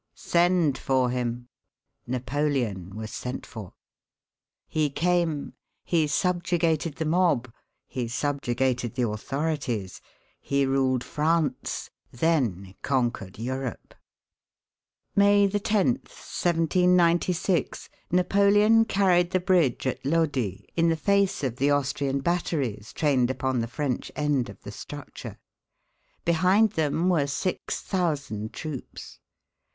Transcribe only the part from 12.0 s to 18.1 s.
then conquered Europe. May 10, 1796,